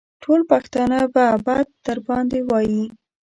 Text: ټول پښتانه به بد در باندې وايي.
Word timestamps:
ټول 0.23 0.41
پښتانه 0.51 0.99
به 1.13 1.25
بد 1.45 1.67
در 1.85 1.97
باندې 2.07 2.39
وايي. 2.49 2.85